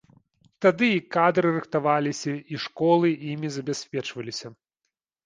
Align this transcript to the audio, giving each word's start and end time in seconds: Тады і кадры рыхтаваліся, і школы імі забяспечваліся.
Тады 0.65 0.87
і 0.93 1.01
кадры 1.15 1.51
рыхтаваліся, 1.57 2.33
і 2.53 2.63
школы 2.63 3.13
імі 3.33 3.47
забяспечваліся. 3.59 4.47